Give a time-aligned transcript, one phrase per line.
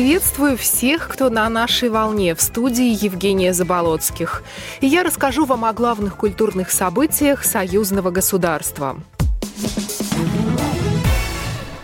[0.00, 4.42] Приветствую всех, кто на нашей волне в студии Евгения Заболоцких.
[4.80, 8.96] И я расскажу вам о главных культурных событиях союзного государства.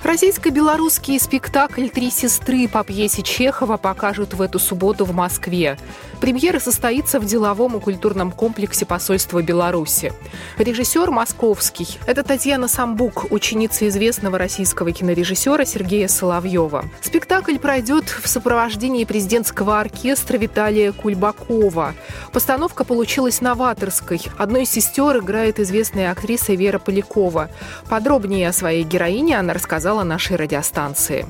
[0.06, 5.76] Российско-белорусский спектакль «Три сестры» по пьесе Чехова покажут в эту субботу в Москве.
[6.20, 10.12] Премьера состоится в деловом и культурном комплексе посольства Беларуси.
[10.58, 11.98] Режиссер московский.
[12.06, 16.84] Это Татьяна Самбук, ученица известного российского кинорежиссера Сергея Соловьева.
[17.02, 21.94] Спектакль пройдет в сопровождении президентского оркестра Виталия Кульбакова.
[22.32, 24.22] Постановка получилась новаторской.
[24.38, 27.50] Одной из сестер играет известная актриса Вера Полякова.
[27.90, 31.26] Подробнее о своей героине она рассказала нашей радиостанции.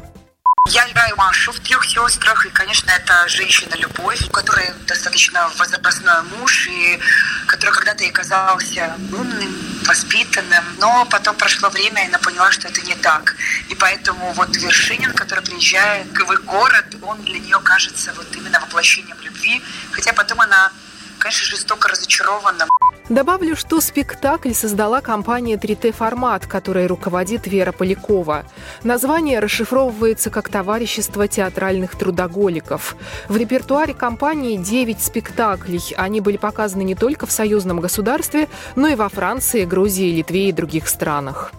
[0.68, 6.66] Я играю Машу в трех сестрах, и, конечно, это женщина-любовь, у которой достаточно возрастной муж,
[6.66, 6.98] и
[7.46, 9.54] который когда-то ей казался умным,
[9.86, 13.36] воспитанным, но потом прошло время, и она поняла, что это не так.
[13.68, 18.58] И поэтому вот Вершинин, который приезжает в их город, он для нее кажется вот именно
[18.58, 20.72] воплощением любви, хотя потом она,
[21.18, 22.66] конечно, жестоко разочарована.
[23.08, 28.44] Добавлю, что спектакль создала компания 3T Формат, которой руководит Вера Полякова.
[28.82, 32.96] Название расшифровывается как «Товарищество театральных трудоголиков».
[33.28, 35.94] В репертуаре компании 9 спектаклей.
[35.96, 40.52] Они были показаны не только в союзном государстве, но и во Франции, Грузии, Литве и
[40.52, 41.52] других странах.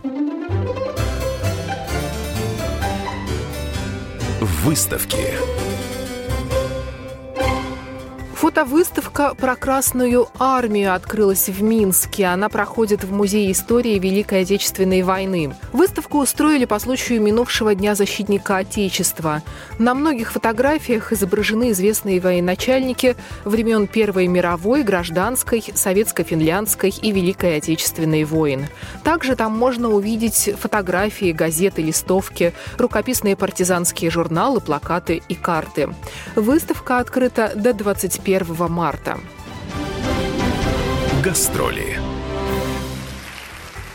[4.42, 5.34] Выставки.
[8.48, 12.28] Фотовыставка про Красную армию открылась в Минске.
[12.28, 15.54] Она проходит в Музее истории Великой Отечественной войны.
[15.74, 19.44] Выставку устроили по случаю минувшего Дня защитника Отечества.
[19.80, 28.68] На многих фотографиях изображены известные военачальники времен Первой мировой, гражданской, советско-финляндской и Великой Отечественной войн.
[29.04, 35.90] Также там можно увидеть фотографии, газеты, листовки, рукописные партизанские журналы, плакаты и карты.
[36.38, 39.18] Выставка открыта до 25 1 марта.
[41.24, 42.07] Гастроли.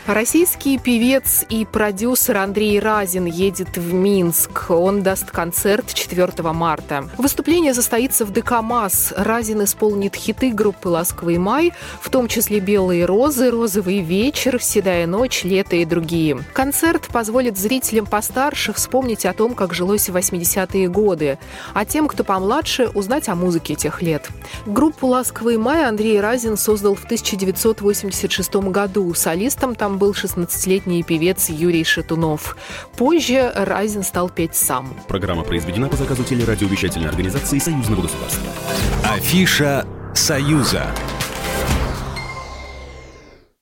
[0.07, 4.69] Российский певец и продюсер Андрей Разин едет в Минск.
[4.69, 7.09] Он даст концерт 4 марта.
[7.17, 9.13] Выступление состоится в ДК МАС.
[9.15, 11.71] Разин исполнит хиты группы «Ласковый май»,
[12.01, 16.37] в том числе «Белые розы», «Розовый вечер», «Седая ночь», «Лето» и другие.
[16.51, 21.39] Концерт позволит зрителям постарше вспомнить о том, как жилось в 80-е годы,
[21.73, 24.27] а тем, кто помладше, узнать о музыке тех лет.
[24.65, 29.13] Группу «Ласковый май» Андрей Разин создал в 1986 году.
[29.13, 32.57] Солистом там был 16-летний певец Юрий Шатунов.
[32.97, 34.91] Позже Разин стал петь сам.
[35.07, 38.49] Программа произведена по заказу телерадиовещательной организации Союзного государства.
[39.03, 40.87] Афиша «Союза».